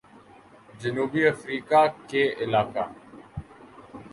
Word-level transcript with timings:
جنوبی 0.81 1.21
افریقہ 1.27 1.85
کے 2.09 2.23
علاقہ 2.43 2.85